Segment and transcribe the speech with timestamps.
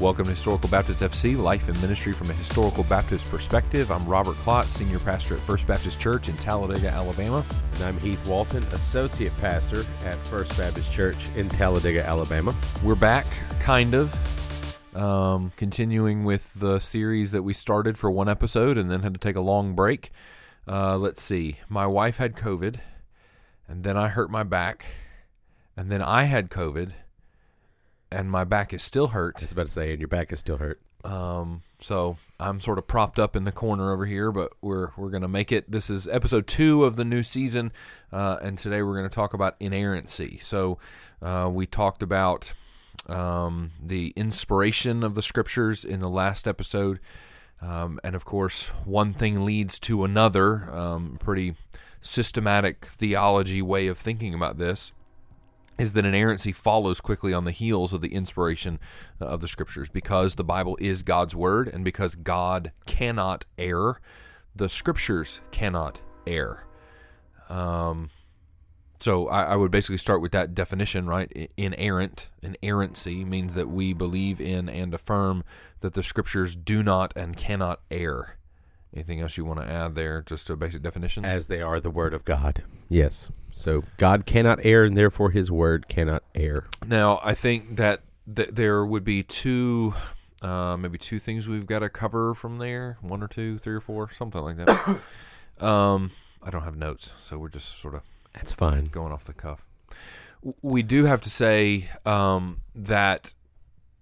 [0.00, 3.92] Welcome to Historical Baptist FC, life and ministry from a historical Baptist perspective.
[3.92, 7.44] I'm Robert Klotz, senior pastor at First Baptist Church in Talladega, Alabama.
[7.74, 12.52] And I'm Heath Walton, associate pastor at First Baptist Church in Talladega, Alabama.
[12.82, 13.24] We're back,
[13.60, 19.02] kind of, um, continuing with the series that we started for one episode and then
[19.02, 20.10] had to take a long break.
[20.66, 21.60] Uh, let's see.
[21.68, 22.80] My wife had COVID,
[23.68, 24.86] and then I hurt my back,
[25.76, 26.94] and then I had COVID
[28.10, 29.36] and my back is still hurt.
[29.38, 30.80] I was about to say, and your back is still hurt.
[31.04, 35.10] Um, so I'm sort of propped up in the corner over here, but we're we're
[35.10, 35.70] gonna make it.
[35.70, 37.72] This is episode two of the new season,
[38.12, 40.38] uh, and today we're gonna talk about inerrancy.
[40.40, 40.78] So
[41.20, 42.54] uh, we talked about
[43.06, 47.00] um, the inspiration of the scriptures in the last episode,
[47.60, 50.70] um, and of course, one thing leads to another.
[50.74, 51.54] Um, pretty
[52.00, 54.92] systematic theology way of thinking about this
[55.78, 58.78] is that inerrancy follows quickly on the heels of the inspiration
[59.20, 64.00] uh, of the scriptures because the Bible is God's word and because God cannot err,
[64.54, 66.66] the scriptures cannot err.
[67.48, 68.10] Um,
[69.00, 71.50] so I, I would basically start with that definition, right?
[71.56, 75.44] Inerrant, inerrancy means that we believe in and affirm
[75.80, 78.38] that the scriptures do not and cannot err.
[78.94, 80.22] Anything else you want to add there?
[80.22, 81.24] Just a basic definition?
[81.24, 82.62] As they are the word of God.
[82.88, 83.30] Yes.
[83.50, 86.66] So God cannot err, and therefore His word cannot err.
[86.86, 89.94] Now, I think that th- there would be two,
[90.42, 92.98] uh, maybe two things we've got to cover from there.
[93.00, 94.98] One or two, three or four, something like that.
[95.64, 98.02] um, I don't have notes, so we're just sort of
[98.34, 99.64] that's fine going off the cuff.
[100.60, 103.32] We do have to say um, that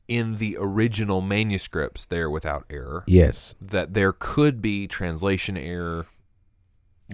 [0.08, 3.05] in the original manuscripts there without error.
[3.06, 3.55] Yes.
[3.61, 6.06] That there could be translation error.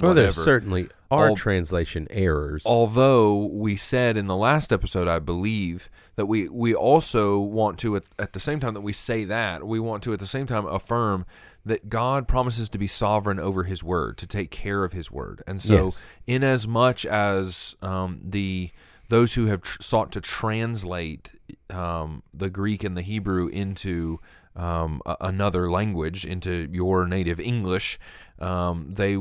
[0.00, 2.64] Well, there certainly are Al- translation errors.
[2.66, 7.96] Although we said in the last episode, I believe, that we, we also want to,
[7.96, 10.46] at, at the same time that we say that, we want to at the same
[10.46, 11.26] time affirm
[11.64, 15.42] that God promises to be sovereign over His word, to take care of His word.
[15.46, 16.06] And so, yes.
[16.26, 18.70] in as much as um, the
[19.08, 21.32] those who have tr- sought to translate
[21.70, 24.20] um, the Greek and the Hebrew into
[24.54, 27.98] um, a- another language, into your native English,
[28.38, 29.19] um, they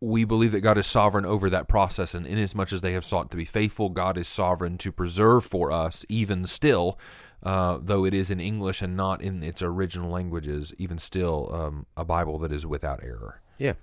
[0.00, 3.30] we believe that God is sovereign over that process, and inasmuch as they have sought
[3.30, 6.98] to be faithful, God is sovereign to preserve for us, even still,
[7.42, 11.86] uh, though it is in English and not in its original languages, even still, um,
[11.98, 13.42] a Bible that is without error.
[13.58, 13.74] Yeah.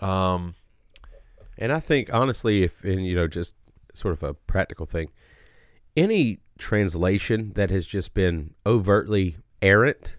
[0.00, 0.54] Um,
[1.58, 3.56] and I think honestly, if and you know, just
[3.94, 5.10] sort of a practical thing,
[5.96, 10.18] any translation that has just been overtly errant,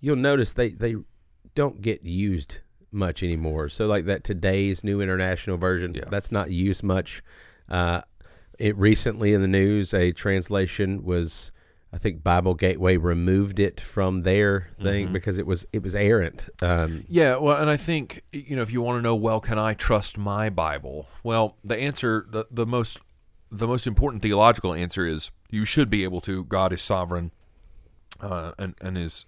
[0.00, 0.96] you'll notice they they
[1.54, 2.60] don't get used
[2.92, 3.68] much anymore.
[3.68, 6.04] So like that today's new international version, yeah.
[6.10, 7.22] that's not used much.
[7.68, 8.02] Uh,
[8.58, 11.52] it recently in the news, a translation was,
[11.96, 15.14] I think Bible Gateway removed it from their thing mm-hmm.
[15.14, 16.46] because it was it was errant.
[16.60, 19.58] Um, yeah, well, and I think you know if you want to know, well, can
[19.58, 21.08] I trust my Bible?
[21.22, 23.00] Well, the answer, the the most
[23.50, 26.44] the most important theological answer is you should be able to.
[26.44, 27.30] God is sovereign,
[28.20, 29.24] uh, and and is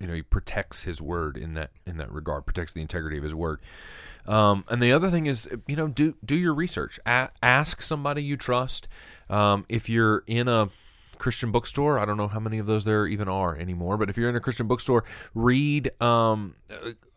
[0.00, 3.22] you know he protects his word in that in that regard protects the integrity of
[3.22, 3.60] his word
[4.26, 8.22] um, and the other thing is you know do do your research a- ask somebody
[8.22, 8.86] you trust
[9.28, 10.68] um, if you're in a
[11.18, 11.98] Christian bookstore.
[11.98, 14.36] I don't know how many of those there even are anymore, but if you're in
[14.36, 16.54] a Christian bookstore, read, um,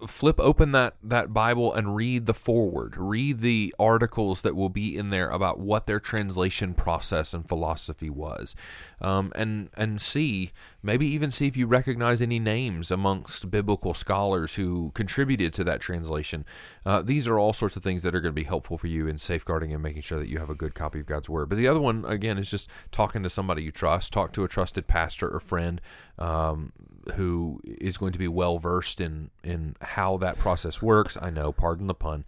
[0.08, 2.96] flip open that that Bible and read the foreword.
[2.98, 8.10] Read the articles that will be in there about what their translation process and philosophy
[8.10, 8.56] was,
[9.00, 10.52] um, and and see
[10.84, 15.80] maybe even see if you recognize any names amongst biblical scholars who contributed to that
[15.80, 16.46] translation.
[16.86, 19.08] Uh, these are all sorts of things that are going to be helpful for you
[19.08, 21.50] in safeguarding and making sure that you have a good copy of God's Word.
[21.50, 24.12] But the other one, again, is just talking to somebody you trust.
[24.14, 25.80] Talk to a trusted pastor or friend
[26.22, 26.72] um,
[27.16, 31.18] who is going to be well versed in in how that process works.
[31.20, 32.26] I know, pardon the pun.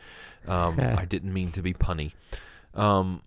[0.48, 2.14] Um, I didn't mean to be punny.
[2.74, 3.22] Um,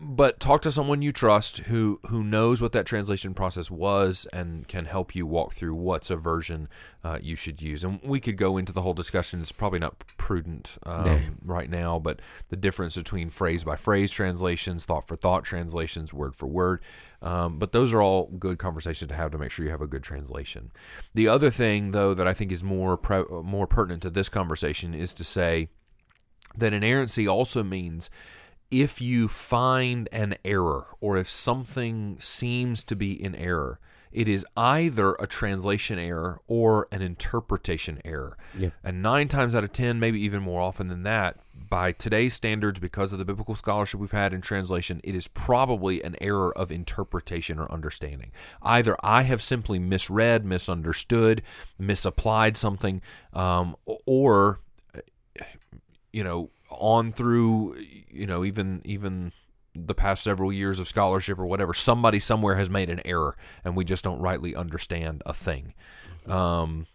[0.00, 4.66] but talk to someone you trust who who knows what that translation process was and
[4.66, 6.68] can help you walk through what's a version
[7.04, 7.84] uh, you should use.
[7.84, 9.40] And we could go into the whole discussion.
[9.40, 14.86] It's probably not prudent um, right now, but the difference between phrase by phrase translations,
[14.86, 16.80] thought for thought translations, word for word.
[17.22, 19.86] Um, but those are all good conversations to have to make sure you have a
[19.86, 20.70] good translation.
[21.14, 24.94] The other thing, though, that I think is more pre- more pertinent to this conversation
[24.94, 25.68] is to say
[26.56, 28.10] that inerrancy also means
[28.70, 33.78] if you find an error or if something seems to be in error,
[34.12, 38.36] it is either a translation error or an interpretation error.
[38.56, 38.70] Yeah.
[38.82, 41.38] And nine times out of ten, maybe even more often than that,
[41.68, 46.02] by today's standards, because of the biblical scholarship we've had in translation, it is probably
[46.02, 48.30] an error of interpretation or understanding.
[48.62, 51.42] Either I have simply misread, misunderstood,
[51.78, 53.76] misapplied something, um,
[54.06, 54.60] or
[56.12, 57.76] you know, on through
[58.10, 59.32] you know even even
[59.74, 63.76] the past several years of scholarship or whatever, somebody somewhere has made an error, and
[63.76, 65.74] we just don't rightly understand a thing.
[66.26, 66.86] Um,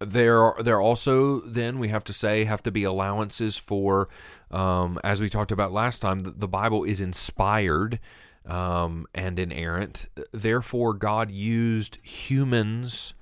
[0.00, 4.08] there there also then we have to say have to be allowances for
[4.50, 8.00] um, as we talked about last time the, the bible is inspired
[8.46, 10.06] um, and inerrant.
[10.32, 13.12] Therefore god used humans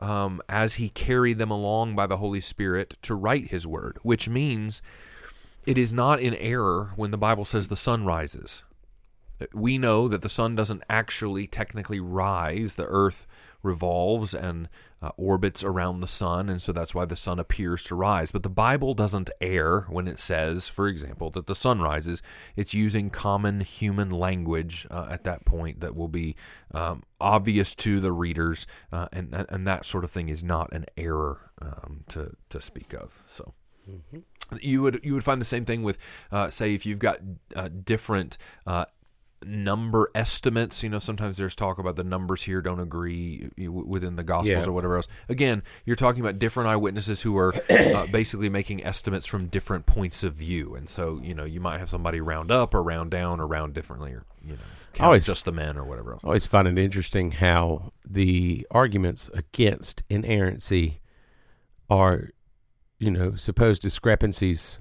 [0.00, 4.28] um, as he carried them along by the holy spirit to write his word which
[4.28, 4.82] means
[5.66, 8.64] it is not in error when the bible says the sun rises
[9.52, 13.26] we know that the sun doesn't actually technically rise the earth
[13.64, 14.68] revolves and
[15.02, 18.30] uh, orbits around the sun, and so that's why the sun appears to rise.
[18.30, 22.22] But the Bible doesn't err when it says, for example, that the sun rises.
[22.56, 26.36] It's using common human language uh, at that point that will be
[26.72, 30.86] um, obvious to the readers, uh, and and that sort of thing is not an
[30.96, 33.22] error um, to to speak of.
[33.28, 33.54] So.
[33.90, 34.20] Mm-hmm.
[34.60, 35.98] You would you would find the same thing with,
[36.30, 37.18] uh, say, if you've got
[37.56, 38.84] uh, different uh,
[39.46, 40.82] number estimates.
[40.82, 44.68] You know, sometimes there's talk about the numbers here don't agree within the Gospels yeah.
[44.68, 45.08] or whatever else.
[45.28, 50.24] Again, you're talking about different eyewitnesses who are uh, basically making estimates from different points
[50.24, 53.40] of view, and so you know you might have somebody round up or round down
[53.40, 54.58] or round differently, or you know.
[54.94, 56.20] Count always just the men or whatever else.
[56.22, 61.00] I always find it interesting how the arguments against inerrancy
[61.90, 62.30] are,
[63.00, 64.78] you know, supposed discrepancies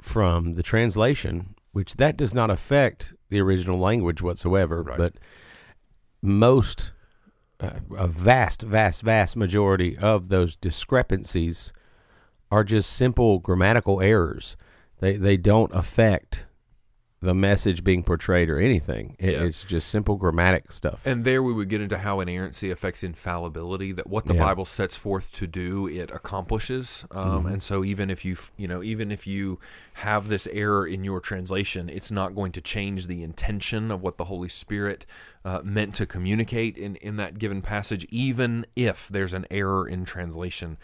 [0.00, 4.82] from the translation, which that does not affect the original language whatsoever.
[4.82, 4.96] Right.
[4.96, 5.12] But
[6.22, 6.92] most,
[7.60, 11.74] uh, a vast, vast, vast majority of those discrepancies
[12.50, 14.56] are just simple grammatical errors.
[15.00, 16.45] They they don't affect
[17.26, 19.16] the message being portrayed or anything.
[19.18, 19.42] It, yeah.
[19.42, 21.04] It's just simple grammatic stuff.
[21.04, 23.90] And there we would get into how inerrancy affects infallibility.
[23.90, 24.44] That what the yeah.
[24.44, 27.04] Bible sets forth to do, it accomplishes.
[27.10, 27.46] Um, mm-hmm.
[27.48, 29.58] And so even if you you know even if you
[29.94, 34.18] have this error in your translation, it's not going to change the intention of what
[34.18, 35.04] the Holy Spirit
[35.44, 38.06] uh, meant to communicate in in that given passage.
[38.08, 40.78] Even if there's an error in translation,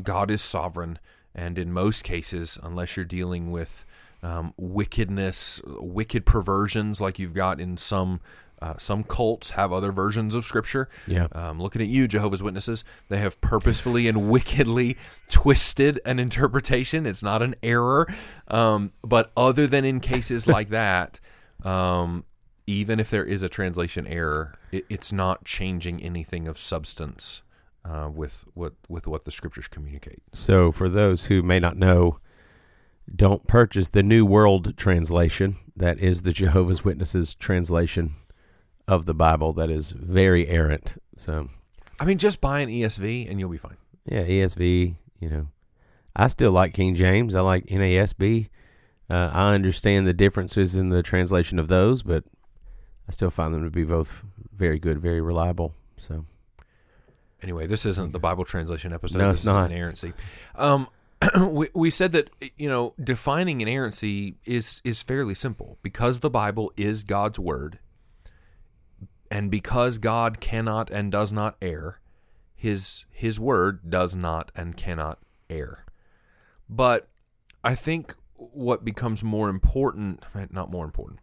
[0.00, 1.00] God is sovereign,
[1.34, 3.84] and in most cases, unless you're dealing with
[4.22, 8.20] um, wickedness, wicked perversions, like you've got in some
[8.60, 10.88] uh, some cults have other versions of scripture.
[11.06, 11.28] Yeah.
[11.32, 14.96] Um, looking at you, Jehovah's Witnesses, they have purposefully and wickedly
[15.28, 17.06] twisted an interpretation.
[17.06, 18.12] It's not an error.
[18.48, 21.20] Um, but other than in cases like that,
[21.62, 22.24] um,
[22.66, 27.42] even if there is a translation error, it, it's not changing anything of substance
[27.84, 30.20] uh, with what with what the scriptures communicate.
[30.34, 32.18] So, for those who may not know,
[33.14, 35.56] don't purchase the New World Translation.
[35.76, 38.14] That is the Jehovah's Witnesses translation
[38.86, 41.00] of the Bible that is very errant.
[41.16, 41.48] So,
[42.00, 43.76] I mean, just buy an ESV and you'll be fine.
[44.06, 44.94] Yeah, ESV.
[45.20, 45.48] You know,
[46.16, 47.34] I still like King James.
[47.34, 48.48] I like NASB.
[49.10, 52.24] Uh, I understand the differences in the translation of those, but
[53.08, 54.22] I still find them to be both
[54.52, 55.74] very good, very reliable.
[55.96, 56.26] So,
[57.42, 59.18] anyway, this isn't the Bible translation episode.
[59.18, 59.70] No, this it's not.
[59.70, 60.12] Inerrancy.
[60.54, 60.88] Um,
[61.48, 66.72] we, we said that you know defining inerrancy is is fairly simple because the Bible
[66.76, 67.78] is God's word,
[69.30, 72.00] and because God cannot and does not err,
[72.54, 75.18] his his word does not and cannot
[75.50, 75.84] err.
[76.68, 77.08] But
[77.64, 81.20] I think what becomes more important, eh, not more important,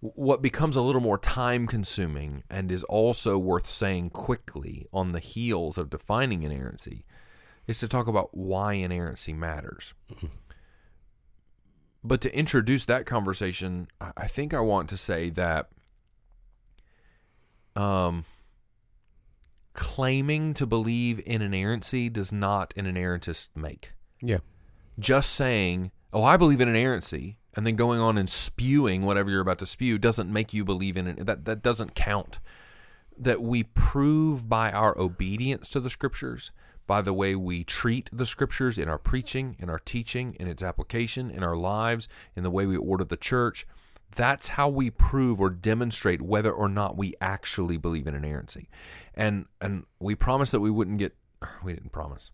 [0.00, 5.20] what becomes a little more time consuming and is also worth saying quickly on the
[5.20, 7.04] heels of defining inerrancy
[7.66, 9.94] is to talk about why inerrancy matters.
[10.12, 10.26] Mm-hmm.
[12.02, 15.70] But to introduce that conversation, I think I want to say that
[17.74, 18.24] um,
[19.72, 23.94] claiming to believe in inerrancy does not an inerrantist make.
[24.20, 24.38] Yeah.
[24.98, 29.40] Just saying, oh, I believe in inerrancy, and then going on and spewing whatever you're
[29.40, 31.24] about to spew doesn't make you believe in it.
[31.26, 32.38] That, that doesn't count.
[33.16, 36.52] That we prove by our obedience to the scriptures
[36.86, 40.62] by the way we treat the scriptures in our preaching, in our teaching, in its
[40.62, 43.66] application, in our lives, in the way we order the church.
[44.14, 48.68] That's how we prove or demonstrate whether or not we actually believe in inerrancy.
[49.14, 51.16] And and we promised that we wouldn't get
[51.62, 52.30] we didn't promise.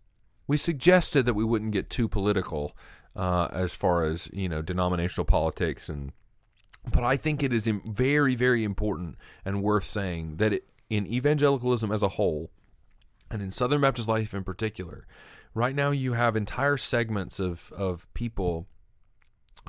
[0.46, 2.76] We suggested that we wouldn't get too political
[3.16, 6.12] uh, as far as you know denominational politics and
[6.90, 11.92] but I think it is very very important and worth saying that it, in evangelicalism
[11.92, 12.50] as a whole
[13.30, 15.06] and in Southern Baptist life in particular,
[15.54, 18.66] right now you have entire segments of, of people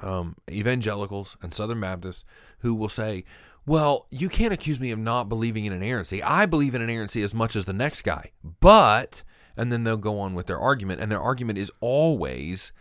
[0.02, 2.24] um, evangelicals and Southern Baptists
[2.60, 3.24] who will say,
[3.66, 6.24] "Well, you can't accuse me of not believing in inerrancy.
[6.24, 9.24] I believe in inerrancy as much as the next guy." But,
[9.58, 12.72] and then they'll go on with their argument, and their argument is always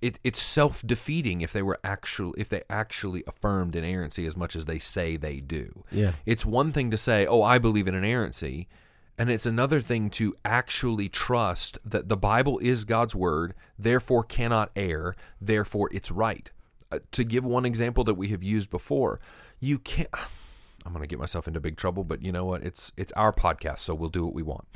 [0.00, 4.56] it, it's self defeating if they were actually if they actually affirmed inerrancy as much
[4.56, 5.84] as they say they do.
[5.90, 6.12] Yeah.
[6.26, 8.68] It's one thing to say, "Oh, I believe in inerrancy,"
[9.18, 14.70] and it's another thing to actually trust that the Bible is God's word, therefore cannot
[14.76, 16.50] err, therefore it's right.
[16.90, 19.20] Uh, to give one example that we have used before,
[19.60, 20.08] you can't.
[20.86, 22.62] I'm going to get myself into big trouble, but you know what?
[22.62, 24.66] It's it's our podcast, so we'll do what we want.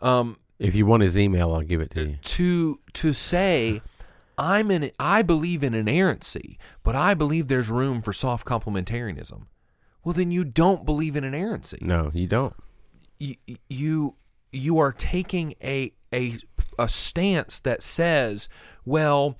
[0.00, 2.16] Um, If you want his email, I'll give it to you.
[2.22, 3.80] to to say
[4.38, 9.46] I'm in I believe in inerrancy, but I believe there's room for soft complementarianism.
[10.04, 11.78] Well, then you don't believe in inerrancy.
[11.80, 12.54] No, you don't.
[13.18, 14.14] You
[14.52, 16.38] you are taking a a
[16.78, 18.48] a stance that says,
[18.84, 19.38] well,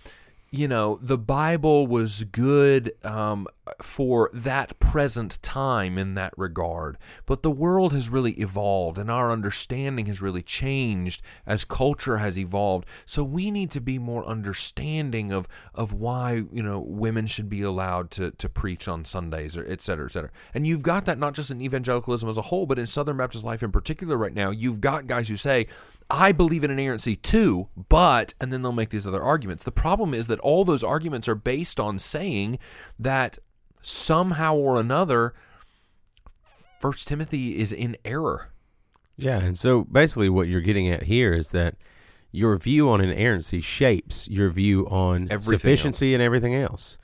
[0.51, 3.47] you know, the Bible was good um,
[3.83, 9.33] for that present time in that regard, but the world has really evolved and our
[9.33, 12.87] understanding has really changed as culture has evolved.
[13.05, 17.63] So we need to be more understanding of of why you know women should be
[17.63, 20.31] allowed to to preach on Sundays or et cetera, et cetera.
[20.55, 23.45] And you've got that not just in evangelicalism as a whole, but in Southern Baptist
[23.45, 24.51] life in particular right now.
[24.51, 25.67] You've got guys who say,
[26.09, 29.65] I believe in inerrancy too, but, and then they'll make these other arguments.
[29.65, 32.59] The problem is that all those arguments are based on saying
[32.99, 33.39] that
[33.83, 35.35] somehow or another,
[36.81, 38.53] First Timothy is in error.
[39.17, 41.77] Yeah, and so basically what you're getting at here is that
[42.31, 46.99] your view on inerrancy shapes your view on Everything sufficiency and everything else.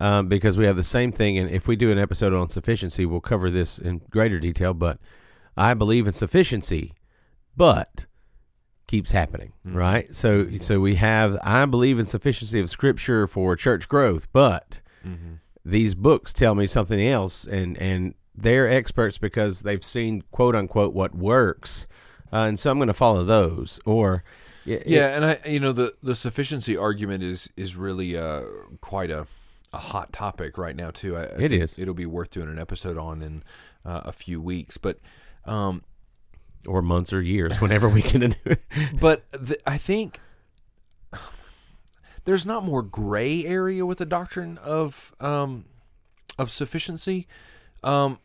[0.00, 3.04] Um, because we have the same thing, and if we do an episode on sufficiency,
[3.04, 4.72] we'll cover this in greater detail.
[4.72, 5.00] But
[5.56, 6.92] I believe in sufficiency,
[7.56, 8.06] but
[8.88, 10.12] keeps happening, right?
[10.16, 14.80] So, so we have I believe in sufficiency of Scripture for church growth, but
[15.64, 20.94] these books tell me something else, and and they're experts because they've seen quote unquote
[20.94, 21.86] what works,
[22.32, 23.78] uh, and so I'm going to follow those.
[23.84, 24.24] Or
[24.64, 28.42] yeah, Yeah, and I, you know, the the sufficiency argument is is really uh,
[28.80, 29.26] quite a
[29.72, 31.16] a hot topic right now too.
[31.16, 31.78] I, I it is.
[31.78, 33.42] It'll be worth doing an episode on in
[33.84, 34.98] uh, a few weeks, but.
[35.44, 35.82] Um,
[36.66, 38.20] or months or years, whenever we can.
[38.30, 38.60] Do it.
[39.00, 40.20] But the, I think
[42.24, 45.64] there's not more gray area with the doctrine of um,
[46.38, 47.26] of sufficiency,
[47.82, 48.18] um,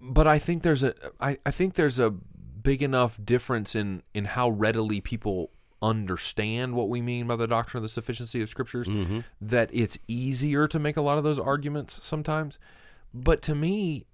[0.00, 4.24] but I think there's a I, I think there's a big enough difference in in
[4.24, 8.88] how readily people understand what we mean by the doctrine of the sufficiency of scriptures
[9.40, 12.58] that it's easier to make a lot of those arguments sometimes.
[13.14, 14.06] But to me,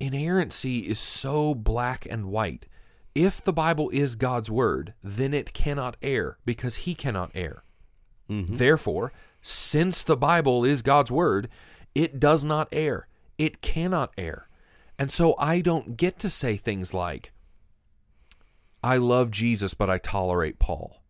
[0.00, 2.66] inerrancy is so black and white.
[3.14, 7.62] If the Bible is God's word, then it cannot err because he cannot err.
[8.28, 8.56] Mm-hmm.
[8.56, 11.48] Therefore, since the Bible is God's word,
[11.94, 13.06] it does not err.
[13.38, 14.48] It cannot err.
[14.98, 17.32] And so I don't get to say things like,
[18.82, 21.02] I love Jesus, but I tolerate Paul.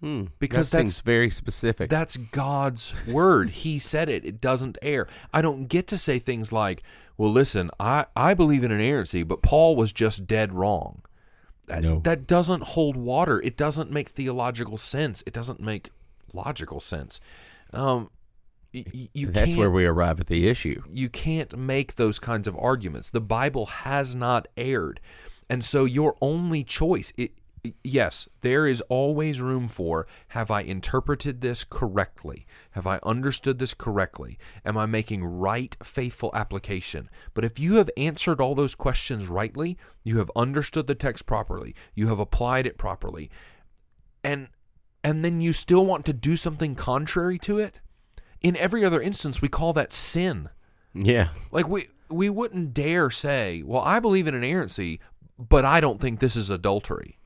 [0.00, 0.24] Hmm.
[0.40, 1.88] Because that that's very specific.
[1.88, 3.50] that's God's word.
[3.50, 4.24] He said it.
[4.24, 5.06] It doesn't err.
[5.32, 6.82] I don't get to say things like,
[7.18, 11.02] well, listen, I, I believe in inerrancy, but Paul was just dead wrong.
[11.68, 12.00] That, No.
[12.00, 13.40] that doesn't hold water.
[13.40, 15.22] It doesn't make theological sense.
[15.26, 15.90] It doesn't make
[16.32, 17.20] logical sense.
[17.72, 18.10] Um,
[18.74, 20.82] y- y- you That's where we arrive at the issue.
[20.90, 23.10] you can't make those kinds of arguments.
[23.10, 25.00] The Bible has not erred.
[25.48, 27.32] And so your only choice, it,
[27.84, 32.46] yes, there is always room for have I interpreted this correctly?
[32.72, 34.38] Have I understood this correctly?
[34.64, 37.08] Am I making right, faithful application?
[37.34, 41.74] But if you have answered all those questions rightly, you have understood the text properly,
[41.94, 43.30] you have applied it properly,
[44.24, 44.48] and
[45.04, 47.80] and then you still want to do something contrary to it,
[48.40, 50.48] in every other instance we call that sin.
[50.94, 51.28] Yeah.
[51.52, 55.00] Like we we wouldn't dare say, "Well, I believe in inerrancy,
[55.38, 57.18] but I don't think this is adultery."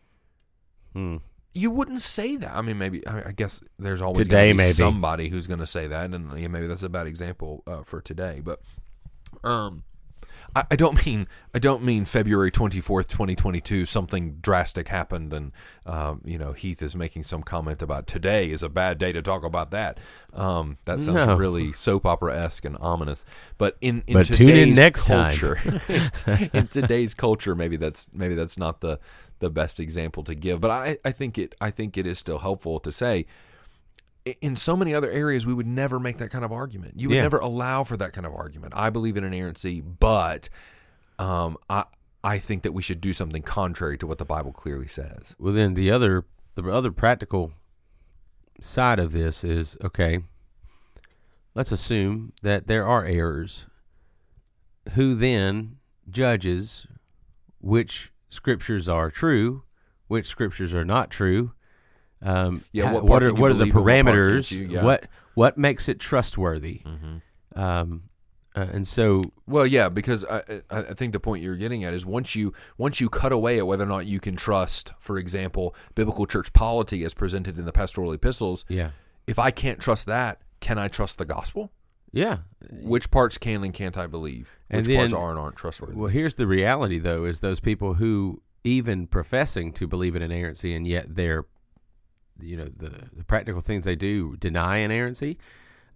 [0.97, 1.17] Hmm.
[1.53, 2.55] You wouldn't say that.
[2.55, 4.73] I mean, maybe I I guess there's always Today, be maybe.
[4.73, 8.01] somebody who's going to say that, and yeah, maybe that's a bad example uh, for
[8.03, 8.41] today.
[8.45, 8.61] But
[9.43, 9.85] um,
[10.55, 13.87] I, I don't mean I don't mean February twenty fourth, twenty twenty two.
[13.87, 15.53] Something drastic happened, and
[15.87, 19.23] um, you know Heath is making some comment about today is a bad day to
[19.23, 19.99] talk about that.
[20.35, 21.37] Um, that sounds No.
[21.37, 23.25] really soap opera esque and ominous.
[23.57, 25.31] But in, in But tune in today's time.
[25.35, 25.81] culture,
[26.53, 28.99] in today's culture, maybe that's maybe that's not the
[29.39, 30.61] the best example to give.
[30.61, 33.27] But I, I think it I think it is still helpful to say
[34.41, 36.95] in so many other areas we would never make that kind of argument.
[36.99, 37.23] You would Yeah.
[37.23, 38.73] never allow for that kind of argument.
[38.77, 40.49] I believe in inerrancy, but
[41.19, 41.85] um, I
[42.25, 45.35] I think that we should do something contrary to what the Bible clearly says.
[45.39, 46.25] Well, then the other
[46.57, 47.53] the other practical
[48.61, 50.21] side of this is okay.
[51.55, 53.67] Let's assume that there are errors.
[54.95, 55.77] Who then
[56.11, 56.87] judges
[57.61, 59.65] which scriptures are true,
[60.09, 61.53] which scriptures are not true?
[62.23, 64.51] Um, Yeah, what what, are what are the parameters?
[64.53, 64.67] you?
[64.67, 64.85] Yeah.
[64.85, 66.83] What what makes it trustworthy?
[66.85, 67.61] Mm-hmm.
[67.61, 68.05] Um,
[68.55, 71.93] uh, and so Well, yeah, because I, I I think the point you're getting at
[71.93, 75.19] is once you once you cut away at whether or not you can trust, for
[75.19, 78.65] example, biblical church polity as presented in the pastoral epistles.
[78.69, 78.91] yeah,
[79.27, 81.71] If I can't trust that, can I trust the gospel?
[82.17, 82.39] Yeah.
[82.71, 84.51] Which parts can and can't I believe?
[84.71, 85.95] And Which parts are and aren't trustworthy?
[85.95, 90.75] Well, here's the reality, though: is those people who even professing to believe in inerrancy,
[90.75, 91.45] and yet they're,
[92.41, 95.39] you know, the the practical things they do deny inerrancy.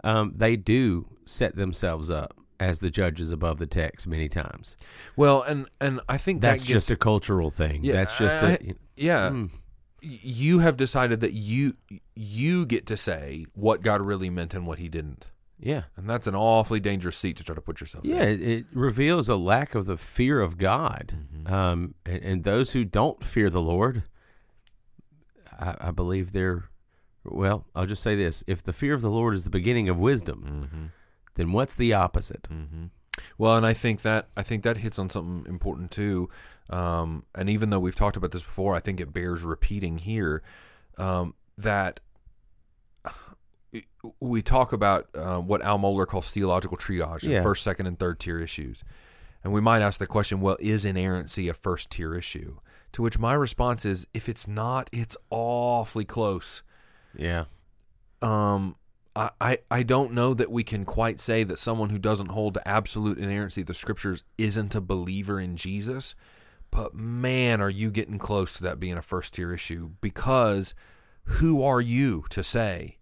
[0.05, 4.77] Um, they do set themselves up as the judges above the text many times.
[5.17, 7.83] Well, and and I think That's that gets, just a cultural thing.
[7.83, 9.31] Yeah, That's just I- a yeah.
[9.31, 9.51] Mm.
[10.03, 11.75] You have decided that you
[12.15, 15.27] you get to say what God really meant and what He didn't,
[15.61, 15.83] yeah.
[15.97, 18.05] and that's an awfully dangerous seat to try to put yourself.
[18.05, 18.11] in.
[18.11, 21.53] Yeah, it, it reveals a lack of the fear of God, Mm-hmm.
[21.55, 24.03] um, and, and those who don't fear the Lord,
[25.59, 26.65] I, I believe they're.
[27.25, 29.99] Well, I'll just say this: if the fear of the Lord is the beginning of
[30.01, 30.85] wisdom, Mm-hmm.
[31.35, 32.49] then what's the opposite?
[33.37, 36.31] Well, and I think that I think that hits on something important too.
[36.71, 40.43] Um, and even though we've talked about this before, I think it bears repeating here
[40.99, 42.01] um, that
[44.21, 47.43] we talk about uh, what Al Mohler calls theological triage, Yeah.
[47.43, 48.83] first, second, and third tier issues.
[49.45, 52.59] And we might ask the question, well, is inerrancy a first tier issue?
[52.93, 56.63] To which my response is, if it's not, it's awfully close
[57.17, 57.45] Yeah,
[58.23, 58.77] um,
[59.17, 62.55] I, I, I don't know that we can quite say that someone who doesn't hold
[62.55, 66.15] to absolute inerrancy of the scriptures isn't a believer in Jesus.
[66.71, 69.91] But man, are you getting close to that being a first tier issue?
[70.01, 70.75] Because
[71.25, 72.99] who are you to say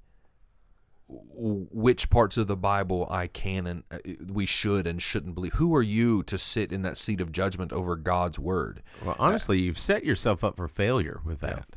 [1.08, 5.54] which parts of the Bible I can and uh, we should and shouldn't believe?
[5.54, 8.82] Who are you to sit in that seat of judgment over God's word?
[9.04, 11.76] well, honestly, you've set yourself up for failure with that.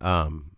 [0.00, 0.51] Um,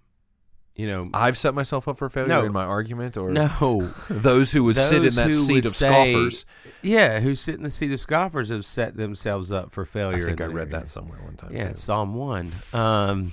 [0.77, 2.45] you know, I've set myself up for failure No.
[2.45, 6.13] in my argument, or no, those who would sit in Those that seat of say-
[6.13, 6.47] scoffers.
[6.83, 10.25] yeah, who sit in the seat of scoffers have set themselves up for failure.
[10.25, 10.81] I think I read area.
[10.81, 11.55] that somewhere one time.
[11.55, 11.73] Yeah.
[11.75, 12.51] Psalm one.
[12.73, 13.31] Um,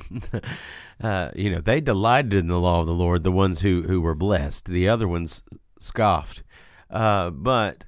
[1.04, 4.02] uh, you know, they delighted in the law of the Lord, the ones who who
[4.02, 4.66] were blessed.
[4.66, 5.44] The other ones
[5.80, 6.44] scoffed.
[6.90, 7.88] Uh, but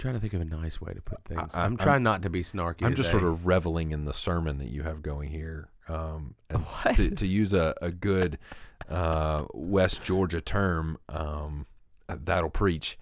[0.00, 1.54] trying to think of a nice way to put things.
[1.54, 2.84] I- am I'm- trying not to be snarky.
[2.84, 3.20] I'm just today.
[3.22, 5.68] sort of reveling in the sermon that you have going here.
[5.88, 6.34] Um?
[6.96, 8.38] To, to use a, a good
[8.88, 11.66] uh, West Georgia term, um,
[12.08, 12.98] that'll preach.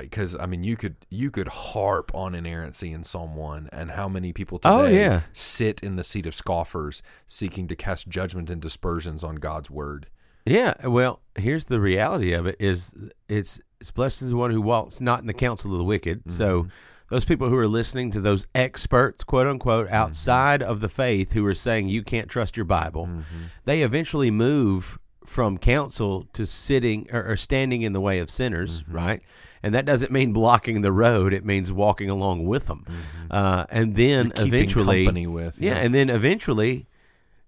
[0.00, 4.08] Because I mean, you could you could harp on inerrancy in Psalm one, and how
[4.08, 5.20] many people today Oh, yeah.
[5.32, 10.08] sit in the seat of scoffers, seeking to cast judgment and dispersions on God's word.
[10.44, 12.96] Yeah, well, here's the reality of it: is
[13.28, 16.18] it's it's blessed is the one who walks not in the counsel of the wicked.
[16.20, 16.30] Mm-hmm.
[16.30, 16.66] So
[17.08, 19.94] those people who are listening to those experts, quote unquote, Mm-hmm.
[19.94, 23.42] outside of the faith, who are saying you can't trust your Bible, Mm-hmm.
[23.64, 28.82] they eventually move from counsel to sitting or, or standing in the way of sinners,
[28.82, 28.96] Mm-hmm.
[28.96, 29.22] right?
[29.62, 32.84] And that doesn't mean blocking the road; it means walking along with them.
[33.30, 34.46] Uh, and then Mm-hmm.
[34.46, 36.86] Eventually, with yeah, and then eventually,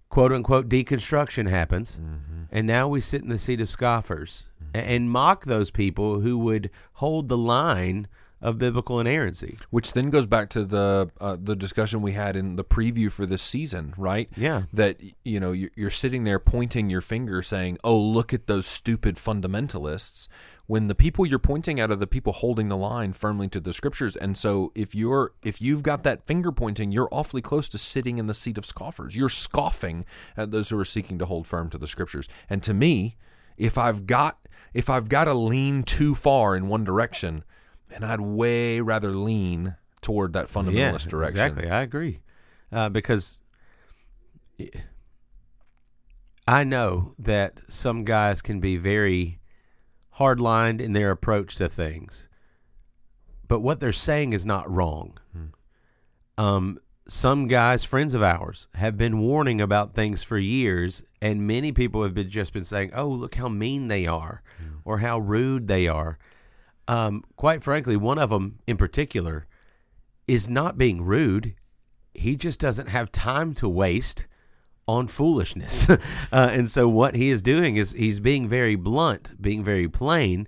[0.08, 2.42] quote unquote, deconstruction happens, Mm-hmm.
[2.52, 6.70] and now we sit in the seat of scoffers and mock those people who would
[6.94, 8.08] hold the line
[8.40, 9.58] of biblical inerrancy.
[9.70, 13.26] Which then goes back to the uh, the discussion we had in the preview for
[13.26, 14.28] this season, right?
[14.36, 14.62] Yeah.
[14.72, 18.66] That you know you're you're sitting there pointing your finger, saying, "Oh, look at those
[18.66, 20.28] stupid fundamentalists."
[20.66, 23.72] When the people you're pointing at are the people holding the line firmly to the
[23.72, 27.78] scriptures, and so if you're if you've got that finger pointing, you're awfully close to
[27.78, 29.16] sitting in the seat of scoffers.
[29.16, 30.04] You're scoffing
[30.36, 32.28] at those who are seeking to hold firm to the scriptures.
[32.50, 33.16] And to me,
[33.58, 34.38] if I've got
[34.72, 37.44] if I've got to lean too far in one direction,
[37.90, 41.40] and I'd way rather lean toward that fundamentalist direction.
[41.40, 42.20] Exactly, I agree.
[42.70, 43.40] Uh, because
[46.46, 49.40] I know that some guys can be very
[50.12, 52.28] hard-lined in their approach to things,
[53.46, 55.18] but what they're saying is not wrong.
[56.36, 61.72] Um, some guys, friends of ours, have been warning about things for years, and many
[61.72, 64.42] people have been just been saying, "Oh, look how mean they are,
[64.84, 66.18] or how rude they are."
[66.86, 69.46] Um, quite frankly, one of them in particular
[70.26, 71.54] is not being rude.
[72.12, 74.26] He just doesn't have time to waste
[74.86, 75.88] on foolishness.
[75.90, 75.96] uh,
[76.32, 80.46] and so what he is doing is he's being very blunt, being very plain,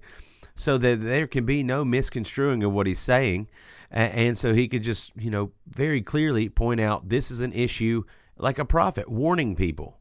[0.54, 3.48] so that there can be no misconstruing of what he's saying.
[3.92, 8.04] And so he could just, you know, very clearly point out this is an issue
[8.38, 9.98] like a prophet warning people.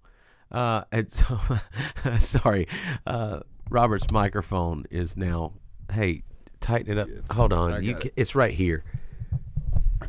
[0.52, 1.40] Uh, and so,
[2.20, 2.68] sorry,
[3.08, 5.54] uh, Robert's microphone is now.
[5.92, 6.22] Hey,
[6.60, 7.08] tighten it up.
[7.32, 7.96] Hold on, you.
[7.96, 8.84] ca- It's right here.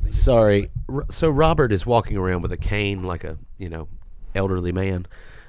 [0.09, 0.69] Sorry.
[1.09, 3.89] So Robert is walking around with a cane, like a you know
[4.35, 5.07] elderly man,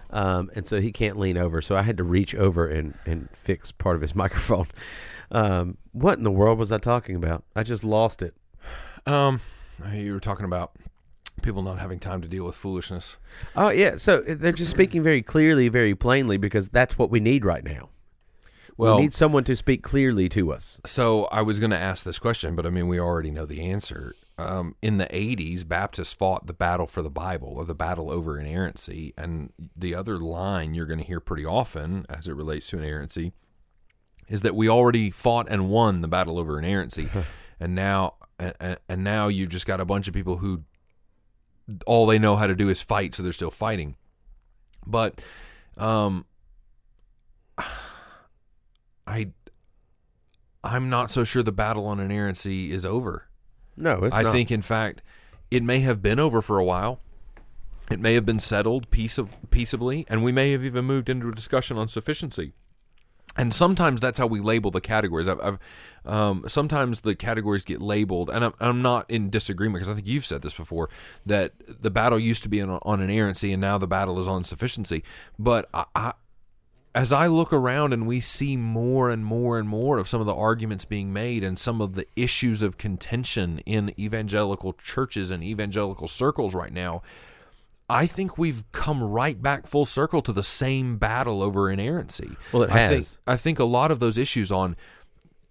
[0.10, 1.62] um, and so he can't lean over.
[1.62, 4.67] So I had to reach over and and fix part of his microphone.
[5.32, 7.44] Um, what in the world was I talking about?
[7.56, 8.36] I just lost it.
[9.06, 9.39] Um,
[9.94, 10.74] you were talking about
[11.41, 13.17] people not having time to deal with foolishness.
[13.56, 17.46] Oh yeah, so they're just speaking very clearly, very plainly, because that's what we need
[17.46, 17.89] right now.
[18.78, 20.80] Well- we need someone to speak clearly to us.
[20.86, 23.62] So I was going to ask this question, but I mean, we already know the
[23.62, 24.15] answer.
[24.38, 28.39] Um, in the 80s, Baptists fought the battle for the Bible or the battle over
[28.39, 29.13] inerrancy.
[29.17, 33.34] And the other line you're going to hear pretty often as it relates to inerrancy
[34.32, 37.10] is that we already fought and won the battle over inerrancy.
[37.60, 40.63] and now and, and now you've just got a bunch of people who
[41.86, 43.96] all they know how to do is fight, so they're still fighting.
[44.88, 45.22] But
[45.78, 46.26] um,
[49.06, 49.28] I
[50.63, 53.28] I'm not so sure the battle on inerrancy is over.
[53.76, 54.32] No, it's I not.
[54.32, 55.02] think, in fact,
[55.50, 57.02] it may have been over for a while.
[57.89, 61.28] It may have been settled peace of, peaceably, and we may have even moved into
[61.28, 62.54] a discussion on sufficiency.
[63.38, 65.28] And sometimes that's how we label the categories.
[65.28, 65.60] I've, I've
[66.04, 70.08] um, sometimes the categories get labeled, and I'm, I'm not in disagreement because I think
[70.08, 70.89] you've said this before
[71.26, 74.44] that the battle used to be on, on inerrancy, and now the battle is on
[74.44, 75.04] sufficiency.
[75.39, 76.13] But I, I,
[76.94, 80.28] as I look around and we see more and more and more of some of
[80.28, 85.44] the arguments being made and some of the issues of contention in evangelical churches and
[85.44, 87.02] evangelical circles right now,
[87.91, 92.32] I think we've come right back full circle to the same battle over inerrancy.
[92.54, 93.19] Well, it I think, has.
[93.27, 94.77] I think a lot of those issues on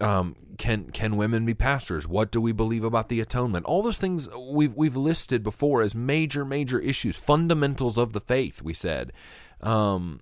[0.01, 2.09] um, can can women be pastors?
[2.09, 3.67] What do we believe about the atonement?
[3.67, 8.63] All those things we've we've listed before as major major issues, fundamentals of the faith.
[8.63, 9.13] We said.
[9.61, 10.21] Um,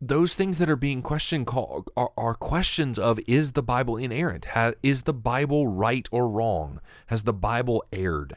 [0.00, 4.46] those things that are being questioned call, are, are questions of is the Bible inerrant?
[4.80, 6.80] Is the Bible right or wrong?
[7.06, 8.36] Has the Bible erred?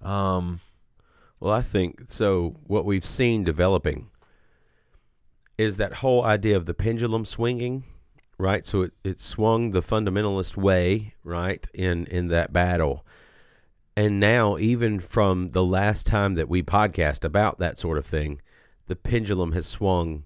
[0.00, 0.60] Um,
[1.40, 2.56] Well, I think so.
[2.66, 4.10] What we've seen developing
[5.56, 7.84] is that whole idea of the pendulum swinging,
[8.38, 8.64] right?
[8.64, 13.04] So it, it swung the fundamentalist way, right, in, in that battle.
[13.96, 18.40] And now, even from the last time that we podcast about that sort of thing,
[18.86, 20.24] the pendulum has swung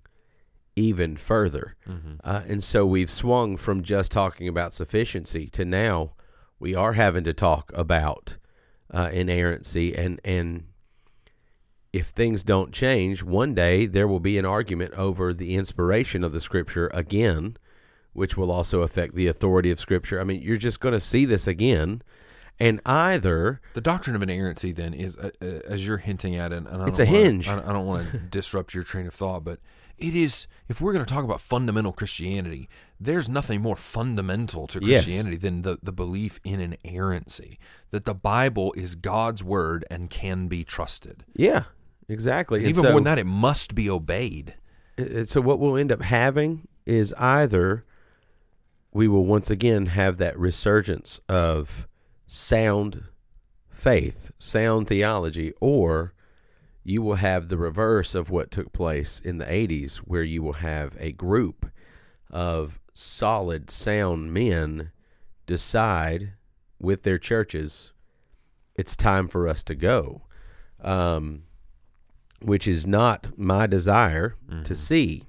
[0.76, 1.76] even further.
[2.24, 6.12] Uh, and so we've swung from just talking about sufficiency to now
[6.58, 8.36] we are having to talk about
[8.92, 10.64] uh, inerrancy and and
[11.94, 16.32] if things don't change, one day there will be an argument over the inspiration of
[16.32, 17.56] the scripture again,
[18.12, 20.20] which will also affect the authority of scripture.
[20.20, 22.02] I mean, you're just going to see this again.
[22.60, 26.66] And either the doctrine of inerrancy then is, uh, uh, as you're hinting at, and,
[26.68, 27.48] and I It's don't a wanna- hinge.
[27.48, 29.58] I, I don't want to disrupt your train of thought, but
[29.98, 30.46] it is.
[30.68, 32.68] If we're going to talk about fundamental Christianity,
[33.00, 35.04] there's nothing more fundamental to Yes.
[35.04, 37.58] Christianity than the, the belief in inerrancy,
[37.90, 41.24] that the Bible is God's word and can be trusted.
[41.34, 41.64] yeah,
[42.08, 42.60] exactly.
[42.60, 44.54] And And even so- more than that, it must be obeyed.
[44.98, 47.84] Uh, so what we'll end up having is either
[48.92, 51.88] we will once again have that resurgence of
[52.26, 53.04] sound
[53.70, 56.14] faith, sound theology, or
[56.84, 60.54] you will have the reverse of what took place in the 80s, where you will
[60.54, 61.66] have a group
[62.30, 64.92] of solid, sound men
[65.46, 66.34] decide
[66.78, 67.92] with their churches
[68.76, 70.22] it's time for us to go.
[70.80, 71.44] Um,
[72.44, 75.24] which is not my desire to see.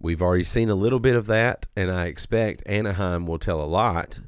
[0.00, 3.64] We've already seen a little bit of that, and I expect Anaheim will tell a
[3.64, 4.18] lot,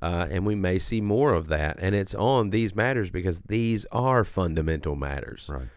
[0.00, 1.78] uh, and we may see more of that.
[1.80, 5.50] And it's on these matters because these are fundamental matters.
[5.52, 5.68] Right.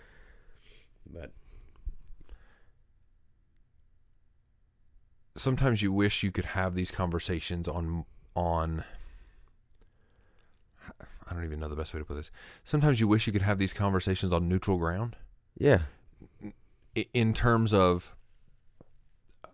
[1.12, 1.32] But
[5.36, 8.84] sometimes you wish you could have these conversations on on
[11.28, 12.30] I don't even know the best way to put this.
[12.64, 15.16] Sometimes you wish you could have these conversations on neutral ground
[15.58, 15.82] yeah,
[17.14, 18.16] in terms of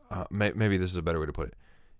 [0.09, 1.53] uh, may, maybe this is a better way to put it.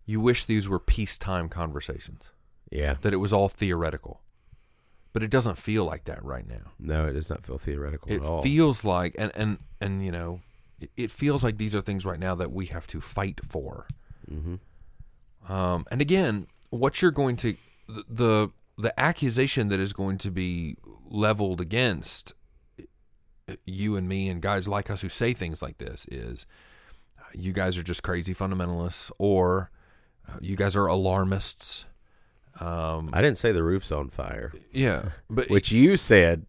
[0.06, 2.24] You wish these were peacetime conversations,
[2.72, 4.22] yeah, that it was all theoretical.
[5.14, 6.72] But it doesn't feel like that right now.
[6.80, 8.42] no, it does not feel theoretical It at all.
[8.42, 10.40] feels like and and and you know,
[10.80, 13.88] it, it feels like these are things right now that we have to fight for.
[14.30, 14.56] mm-hmm.
[15.52, 17.56] Um, and again, what you're going to
[17.88, 20.78] the, the the accusation that is going to be
[21.10, 22.34] leveled against
[23.66, 26.46] you and me and guys like us who say things like this is
[27.20, 29.72] uh, you guys are just crazy fundamentalists or
[30.30, 31.86] uh, you guys are alarmists.
[32.60, 36.46] Um, I didn't say the roof's on fire, yeah, but which you said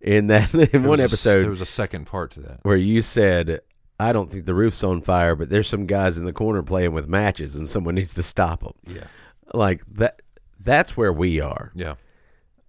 [0.00, 2.60] in that in one was a episode there was a second part to that.
[2.62, 3.60] where you said,
[4.00, 6.92] "I don't think the roof's on fire, but there's some guys in the corner playing
[6.92, 9.06] with matches, and someone needs to stop them." Yeah,
[9.52, 10.22] Like that.
[10.58, 11.70] That's where we are.
[11.74, 11.94] yeah,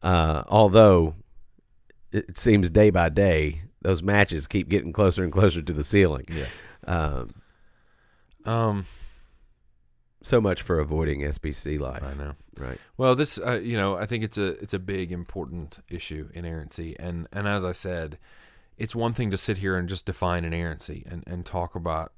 [0.04, 1.16] Uh, although
[2.16, 6.26] it seems day by day those matches keep getting closer and closer to the ceiling.
[6.30, 6.48] yeah.
[6.88, 7.36] Um,
[8.46, 8.86] Um,
[10.24, 12.34] so much for avoiding SBC life, I know.
[12.58, 12.80] right?
[12.98, 16.96] Well, this, uh, you know, I think it's a it's a big important issue, inerrancy,
[17.00, 18.18] and and as I said,
[18.78, 22.12] it's one thing to sit here and just define inerrancy and and talk about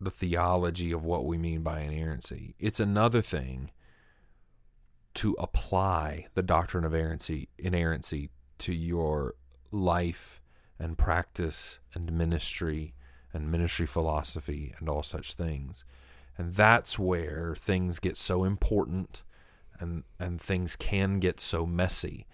[0.00, 2.54] the theology of what we mean by inerrancy.
[2.58, 3.70] It's another thing
[5.14, 9.34] to apply the doctrine of inerrancy inerrancy to your
[9.70, 10.40] life
[10.78, 12.94] and practice and ministry
[13.32, 15.84] and ministry philosophy and all such things.
[16.38, 19.22] And that's where things get so important
[19.78, 22.26] and and things can get so messy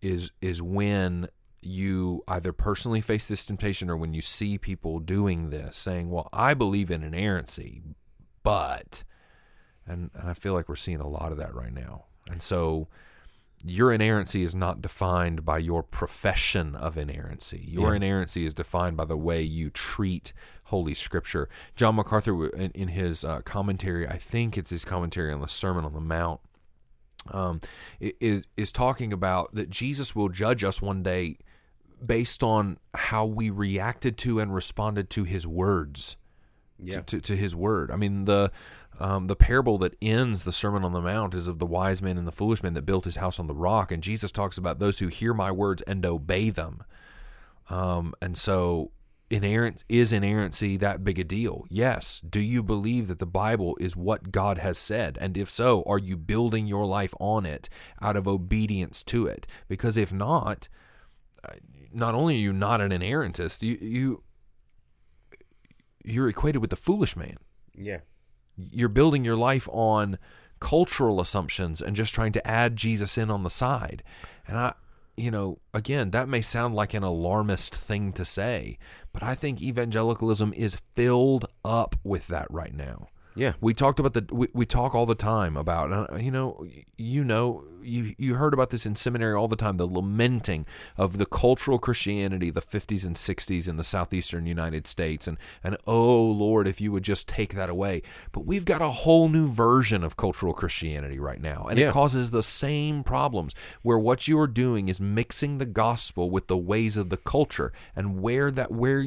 [0.00, 1.28] is is when
[1.62, 6.28] you either personally face this temptation or when you see people doing this saying, "Well,
[6.32, 7.82] I believe in inerrancy,
[8.42, 9.04] but,"
[9.86, 12.06] and and I feel like we're seeing a lot of that right now.
[12.30, 12.88] And so
[13.64, 17.62] your inerrancy is not defined by your profession of inerrancy.
[17.68, 17.96] Your Yeah.
[17.96, 20.32] inerrancy is defined by the way you treat
[20.64, 21.48] Holy Scripture.
[21.76, 25.84] John MacArthur, in, in his uh, commentary, I think it's his commentary on the Sermon
[25.84, 26.40] on the Mount,
[27.32, 27.60] um,
[28.00, 31.36] is is talking about that Jesus will judge us one day
[32.04, 36.16] based on how we reacted to and responded to His words
[36.78, 37.00] Yeah.
[37.02, 37.90] to, to his word.
[37.90, 38.50] I mean the
[39.00, 42.18] um, the parable that ends the Sermon on the Mount is of the wise man
[42.18, 44.78] and the foolish man that built his house on the rock, and Jesus talks about
[44.78, 46.84] those who hear my words and obey them.
[47.70, 48.90] Um, and so,
[49.30, 51.64] inerrant is inerrancy that big a deal?
[51.70, 52.20] Yes.
[52.20, 55.16] Do you believe that the Bible is what God has said?
[55.18, 57.70] And if so, are you building your life on it
[58.02, 59.46] out of obedience to it?
[59.66, 60.68] Because if not,
[61.42, 61.52] uh,
[61.92, 64.22] not only are you not an inerrantist, you you
[66.04, 67.36] you're equated with the foolish man.
[67.74, 68.00] Yeah.
[68.70, 70.18] You're building your life on
[70.60, 74.02] cultural assumptions and just trying to add Jesus in on the side.
[74.46, 74.74] And I,
[75.16, 78.78] you know, again, that may sound like an alarmist thing to say,
[79.12, 83.08] but I think evangelicalism is filled up with that right now.
[83.34, 83.52] Yeah.
[83.60, 86.66] We talked about the we, we talk all the time about you know
[86.96, 90.66] you know you you heard about this in seminary all the time the lamenting
[90.98, 95.76] of the cultural Christianity the 50s and 60s in the southeastern United States and and
[95.86, 99.48] oh lord if you would just take that away but we've got a whole new
[99.48, 101.88] version of cultural Christianity right now and Yeah.
[101.88, 106.48] it causes the same problems where what you are doing is mixing the gospel with
[106.48, 109.06] the ways of the culture and where that where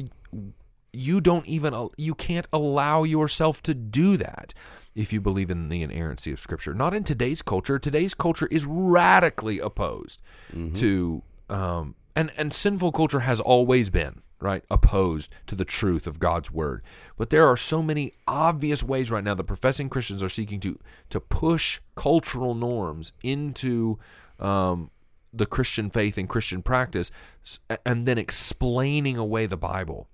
[0.94, 4.54] you don't even you can't allow yourself to do that
[4.94, 6.72] if you believe in the inerrancy of scripture.
[6.72, 7.78] Not in today's culture.
[7.78, 10.20] Today's culture is radically opposed
[10.74, 16.18] to um and and sinful culture has always been right opposed to the truth of
[16.18, 16.82] God's word.
[17.16, 20.78] But there are so many obvious ways right now that professing Christians are seeking to
[21.10, 23.98] to push cultural norms into
[24.38, 24.90] um
[25.32, 27.10] the Christian faith and Christian practice
[27.84, 30.08] and then explaining away the Bible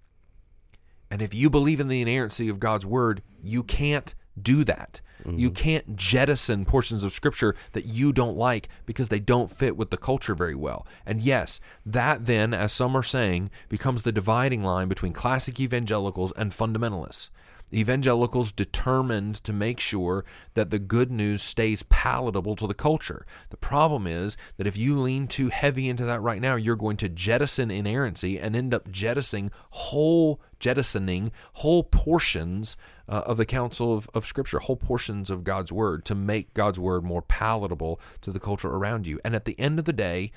[1.10, 5.00] and if you believe in the inerrancy of God's word, you can't do that.
[5.26, 5.54] You mm-hmm.
[5.54, 9.98] can't jettison portions of scripture that you don't like because they don't fit with the
[9.98, 10.86] culture very well.
[11.04, 16.32] And yes, that then, as some are saying, becomes the dividing line between classic evangelicals
[16.36, 17.28] and fundamentalists.
[17.72, 23.24] Evangelicals determined to make sure that the good news stays palatable to the culture.
[23.50, 26.96] The problem is that if you lean too heavy into that right now, you're going
[26.98, 32.76] to jettison inerrancy and end up jettisoning whole jettisoning whole portions
[33.08, 36.78] uh, of the counsel of, of Scripture, whole portions of God's Word to make God's
[36.78, 39.18] Word more palatable to the culture around you.
[39.24, 40.30] And at the end of the day,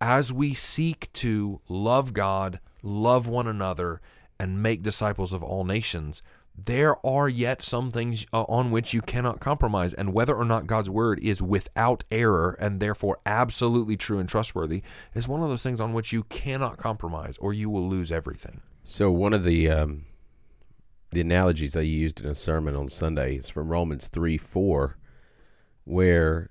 [0.00, 4.00] as we seek to love God, love one another,
[4.38, 6.22] and make disciples of all nations,
[6.56, 9.92] there are yet some things uh, on which you cannot compromise.
[9.92, 14.82] And whether or not God's word is without error and therefore absolutely true and trustworthy
[15.14, 18.60] is one of those things on which you cannot compromise or you will lose everything.
[18.84, 20.04] So one of the um,
[21.10, 24.98] the analogies I used in a sermon on Sunday is from Romans three four,
[25.84, 26.50] where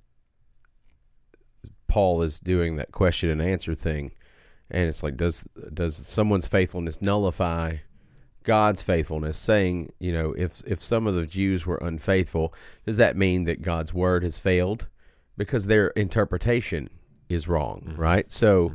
[1.87, 4.13] Paul is doing that question and answer thing,
[4.71, 7.77] and it's like does does someone's faithfulness nullify
[8.41, 9.37] God's faithfulness?
[9.37, 12.51] Saying you know if if some of the Jews were unfaithful,
[12.83, 14.87] does that mean that God's word has failed
[15.37, 16.89] because their interpretation
[17.29, 18.31] is wrong, right?
[18.31, 18.73] So.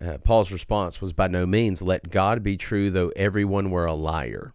[0.00, 1.82] Uh, Paul's response was by no means.
[1.82, 4.52] Let God be true though everyone were a liar.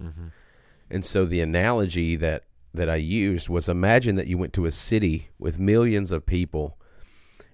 [0.89, 4.71] And so the analogy that that I used was imagine that you went to a
[4.71, 6.77] city with millions of people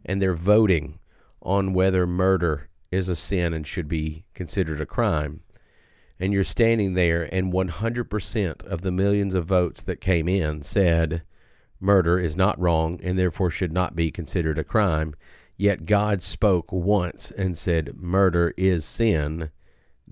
[0.06, 1.00] and they're voting
[1.42, 5.42] on whether murder is a sin and should be considered a crime,
[6.20, 11.22] and you're standing there and 100% of the millions of votes that came in said
[11.80, 15.14] murder is not wrong and therefore should not be considered a crime,
[15.60, 19.52] yet God spoke once and said murder is sin,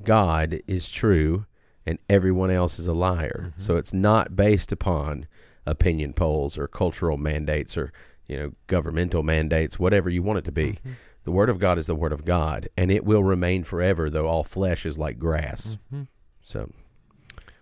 [0.03, 1.45] God is true,
[1.85, 3.47] and everyone else is a liar.
[3.47, 3.59] Mm-hmm.
[3.59, 5.25] So it's not based upon
[5.65, 7.91] opinion polls or cultural mandates or
[8.27, 10.73] you know governmental mandates, whatever you want it to be.
[10.73, 10.91] Mm-hmm.
[11.23, 14.27] The word of God is the word of God, and it will remain forever, though
[14.27, 15.77] all flesh is like grass.
[15.87, 16.03] Mm-hmm.
[16.41, 16.71] So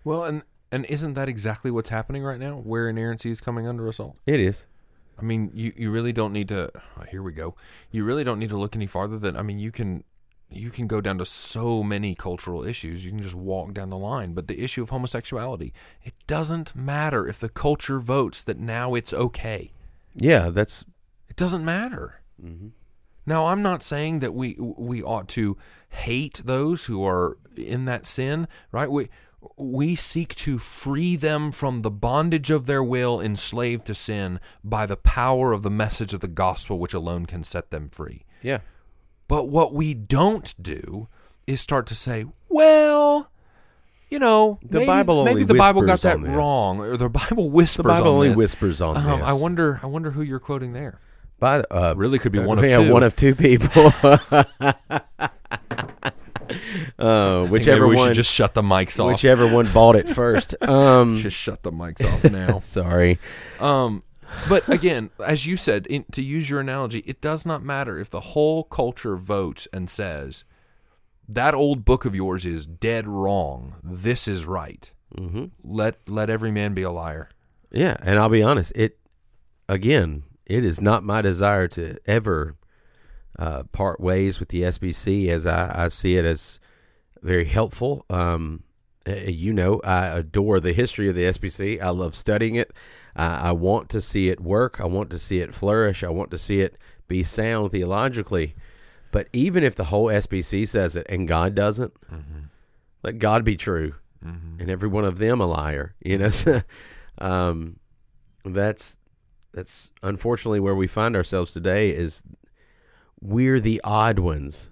[0.04, 2.56] Well, and and isn't that exactly what's happening right now?
[2.56, 4.16] Where inerrancy is coming under assault.
[4.26, 4.66] it is.
[5.18, 6.70] I mean, you, you really don't need to.
[6.74, 7.54] oh, here we go.
[7.90, 9.36] You really don't need to look any farther than.
[9.36, 10.04] I mean, you can
[10.50, 13.04] you can go down to so many cultural issues.
[13.04, 14.32] You can just walk down the line.
[14.32, 15.72] But the issue of homosexuality,
[16.04, 19.72] it doesn't matter if the culture votes that now it's okay.
[20.14, 20.84] Yeah, that's
[21.28, 22.20] It doesn't matter.
[22.42, 22.68] Mm-hmm.
[23.28, 25.56] Now, I'm not saying that we we ought to
[25.88, 28.90] hate those who are in that sin, right?
[28.90, 29.08] We
[29.56, 34.86] we seek to free them from the bondage of their will, enslaved to sin, by
[34.86, 38.24] the power of the message of the gospel, which alone can set them free.
[38.42, 38.58] yeah.
[39.28, 41.08] But what we don't do
[41.48, 43.28] is start to say, well,
[44.08, 47.50] you know, The maybe, Bible only maybe the Bible got that wrong, or the Bible
[47.58, 47.82] whispers.
[47.84, 48.36] The Bible on only this.
[48.36, 49.28] whispers on Um, this.
[49.28, 49.80] I wonder.
[49.82, 51.00] I wonder who you're quoting there.
[51.40, 52.92] By the- uh, Really could be one of yeah, two.
[52.92, 53.92] one of two people.
[56.98, 59.08] uh, whichever one, should just shut the mics off.
[59.08, 60.54] whichever one bought it first.
[60.66, 62.58] Um, just shut the mics off now.
[62.60, 63.18] sorry.
[63.60, 64.02] um,
[64.48, 68.10] but again, as you said, in, to use your analogy, it does not matter if
[68.10, 70.44] the whole culture votes and says
[71.28, 73.76] that old book of yours is dead wrong.
[73.82, 74.90] This is right.
[75.16, 77.28] hmm Let let every man be a liar.
[77.70, 78.72] Yeah, and I'll be honest.
[78.74, 78.98] It
[79.68, 82.56] again, it is not my desire to ever
[83.38, 86.58] uh, part ways with the SBC, as I, I see it as
[87.22, 88.04] very helpful.
[88.10, 88.62] Um,
[89.06, 91.80] uh, you know, I adore the history of the SBC.
[91.80, 92.72] I love studying it.
[93.14, 94.80] I, I want to see it work.
[94.80, 96.02] I want to see it flourish.
[96.02, 96.76] I want to see it
[97.08, 98.54] be sound theologically.
[99.12, 101.92] But even if the whole SBC says it and God doesn't,
[103.02, 103.94] let God be true
[104.58, 105.94] and every one of them a liar.
[106.00, 106.62] You know, So,
[107.18, 107.78] um,
[108.44, 108.98] that's
[109.52, 111.90] that's unfortunately where we find ourselves today.
[111.90, 112.22] Is
[113.26, 114.70] we're the odd ones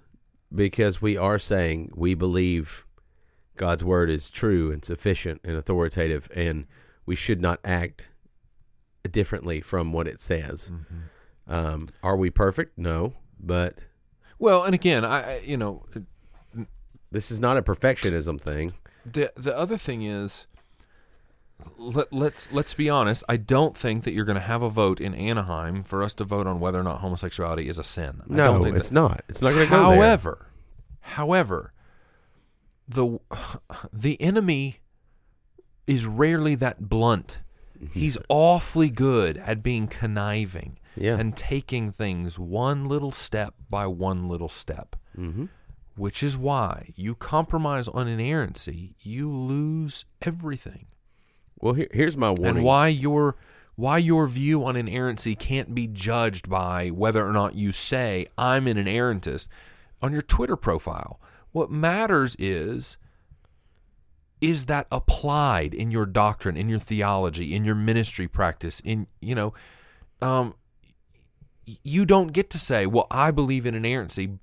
[0.53, 2.85] because we are saying we believe
[3.57, 6.65] God's word is true and sufficient and authoritative, and
[7.05, 8.09] we should not act
[9.11, 10.71] differently from what it says.
[11.47, 12.77] Um, are we perfect?
[12.77, 13.87] No, but
[14.39, 15.85] Well, and again, I I- you know
[17.11, 18.73] this is not a perfectionism thing.
[19.05, 20.47] the the other thing is
[21.77, 23.23] let, let's let's be honest.
[23.29, 26.23] I don't think that you're going to have a vote in Anaheim for us to
[26.23, 28.21] vote on whether or not homosexuality is a sin.
[28.23, 29.23] I don't No, think it's that- not.
[29.29, 29.95] It's not going to go there.
[29.95, 30.47] However,
[31.01, 31.73] however,
[32.87, 33.19] the
[33.93, 34.79] the enemy
[35.87, 37.39] is rarely that blunt.
[37.93, 41.17] He's awfully good at being conniving Yeah.
[41.19, 44.95] and taking things one little step by one little step.
[45.17, 45.45] Mm-hmm.
[45.97, 50.87] Which is why you compromise on inerrancy, you lose everything.
[51.59, 52.57] Well, here, here's my warning.
[52.57, 53.35] And why your
[53.75, 58.67] why your view on inerrancy can't be judged by whether or not you say I'm
[58.67, 59.49] an inerrantist
[60.01, 61.19] on your Twitter profile.
[61.51, 62.97] What matters is
[64.41, 69.35] is that applied in your doctrine, in your theology, in your ministry practice, in you
[69.35, 69.53] know,
[70.21, 70.53] um,
[71.65, 74.37] you don't get to say, "Well, I believe in inerrancy,"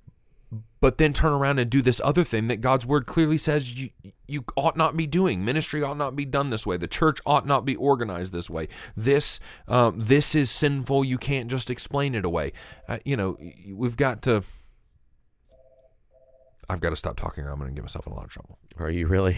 [0.83, 3.91] but then turn around and do this other thing that God's word clearly says you
[4.27, 5.45] you ought not be doing.
[5.45, 6.75] Ministry ought not be done this way.
[6.75, 8.67] The church ought not be organized this way.
[8.93, 11.05] This um, this is sinful.
[11.05, 12.51] You can't just explain it away.
[12.85, 13.37] Uh, you know,
[13.71, 14.43] we've got to.
[16.67, 18.31] I've got to stop talking, or I'm going to get myself in a lot of
[18.31, 18.59] trouble.
[18.77, 19.37] Are you really?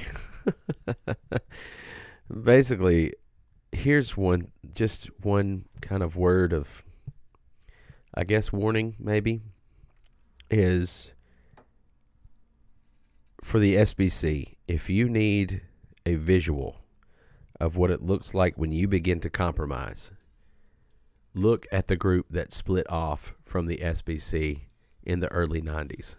[2.43, 3.13] Basically,
[3.71, 6.83] here's one, just one kind of word of,
[8.15, 9.41] I guess, warning, maybe,
[10.49, 11.14] is
[13.45, 15.61] for the SBC, if you need
[16.05, 16.81] a visual
[17.59, 20.11] of what it looks like when you begin to compromise,
[21.33, 24.61] look at the group that split off from the SBC
[25.03, 26.17] in the early 90s.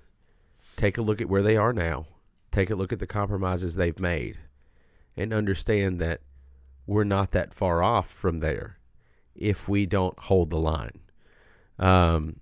[0.76, 2.06] Take a look at where they are now
[2.56, 4.38] take a look at the compromises they've made
[5.14, 6.22] and understand that
[6.86, 8.78] we're not that far off from there
[9.34, 11.00] if we don't hold the line.
[11.78, 12.40] Um,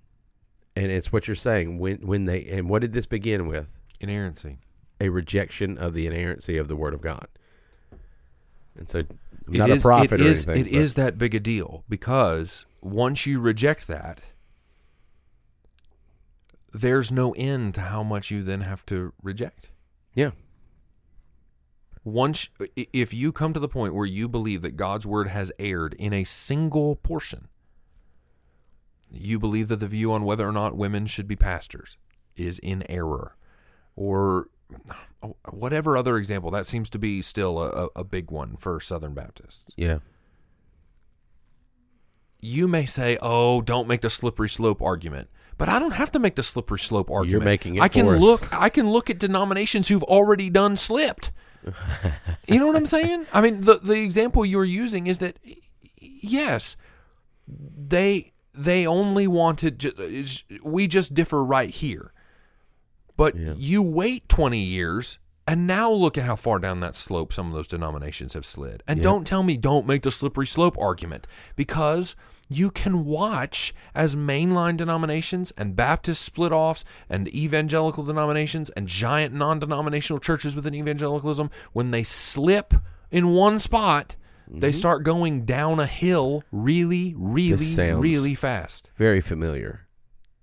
[0.73, 3.77] and it's what you're saying when when they and what did this begin with?
[3.99, 4.59] Inerrancy.
[4.99, 7.27] A rejection of the inerrancy of the Word of God.
[8.77, 8.99] And so,
[9.47, 10.73] I'm not is- a prophet or is- anything.
[10.73, 14.21] It is that big a deal because once you reject that,
[16.73, 19.69] there's no end to how much you then have to reject.
[20.13, 20.31] Yeah.
[22.03, 25.93] Once, if you come to the point where you believe that God's word has erred
[25.95, 27.47] in a single portion,
[29.09, 31.97] you believe that the view on whether or not women should be pastors
[32.35, 33.35] is in error,
[33.95, 34.49] or
[35.23, 39.13] Oh, whatever other example, that seems to be still a, a- big one for Southern
[39.13, 39.71] Baptists.
[39.75, 39.99] Yeah.
[42.41, 46.19] You may say, "Oh, don't make the slippery slope argument." But I don't have to
[46.19, 47.31] make the slippery slope argument.
[47.31, 48.21] You're making it I can for us.
[48.21, 48.53] look.
[48.53, 51.31] I can look at denominations who've already done slipped.
[52.47, 53.25] you know what I'm saying?
[53.33, 55.39] I mean, the the example you're using is that
[55.99, 56.75] yes,
[57.47, 59.93] they they only wanted.
[60.63, 62.11] We just differ right here.
[63.17, 63.53] But Yeah.
[63.55, 67.53] you wait 20 years, and now look at how far down that slope some of
[67.53, 68.83] those denominations have slid.
[68.87, 69.03] And Yep.
[69.03, 72.15] don't tell me don't make the slippery slope argument because
[72.49, 79.33] you can watch as mainline denominations and Baptist split offs and evangelical denominations and giant
[79.33, 82.73] non denominational churches within evangelicalism, when they slip
[83.11, 84.15] in one spot,
[84.47, 84.77] they mm-hmm.
[84.77, 87.55] start going down a hill really, really,
[87.95, 88.89] really fast.
[88.95, 89.87] Very familiar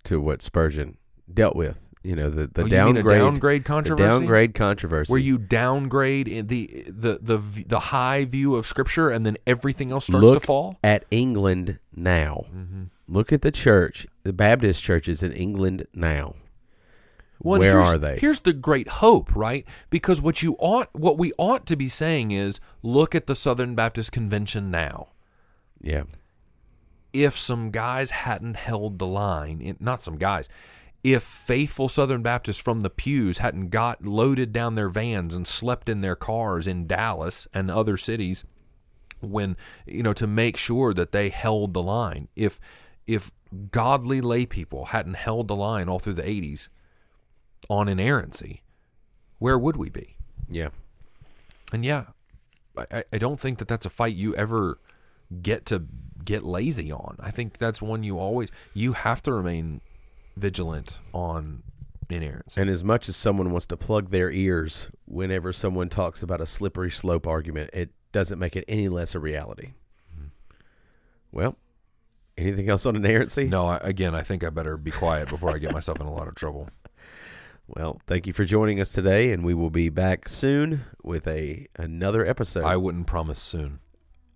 [0.03, 0.97] to what Spurgeon
[1.33, 1.79] dealt with.
[2.03, 4.09] You know, the, the Oh, you mean a downgrade, downgrade the controversy?
[4.09, 5.11] downgrade controversy.
[5.11, 9.91] where you downgrade in the the the the high view of scripture and then everything
[9.91, 12.45] else starts look to fall at England now.
[12.53, 12.83] Mm-hmm.
[13.07, 16.35] Look at the church, the Baptist churches in England now.
[17.39, 18.17] Well, Where are they?
[18.19, 22.31] here's the great hope right because what you ought what we ought to be saying
[22.31, 25.07] is look at the southern baptist convention now
[25.81, 26.03] Yeah.
[27.11, 30.47] if some guys hadn't held the line not some guys
[31.03, 35.89] if faithful southern baptists from the pews hadn't got loaded down their vans and slept
[35.89, 38.45] in their cars in dallas and other cities
[39.19, 42.27] when you know to make sure that they held the line.
[42.35, 42.59] If
[43.07, 43.31] if
[43.71, 46.69] godly lay people hadn't held the line all through the 80s
[47.69, 48.61] on inerrancy
[49.39, 50.15] where would we be?
[50.49, 50.69] Yeah.
[51.71, 52.05] and yeah
[52.77, 54.79] I- I, I don't think that that's a fight you ever
[55.41, 55.83] get to
[56.25, 57.17] get lazy on.
[57.19, 59.81] I think that's one you always you have to remain
[60.35, 61.63] vigilant on
[62.09, 66.41] inerrancy And as much as someone wants to plug their ears whenever someone talks about
[66.41, 69.73] a slippery slope argument, it doesn't make it any less a reality.
[70.13, 70.27] Mm-hmm.
[71.31, 71.57] Well,
[72.37, 73.45] anything else on inerrancy?
[73.45, 76.13] no I, again i think i better be quiet before i get myself in a
[76.13, 76.69] lot of trouble
[77.65, 81.67] Well, thank you for joining us today, and we will be back soon with a
[81.77, 82.65] another episode.
[82.65, 83.79] i wouldn't promise soon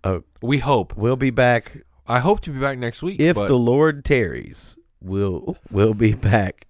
[0.02, 3.58] oh, we hope we'll be back i hope to be back next week if the
[3.58, 4.76] Lord tarries.
[5.00, 6.66] We'll we'll be back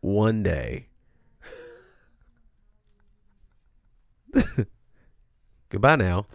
[0.00, 0.86] one day.
[5.68, 6.26] Goodbye now.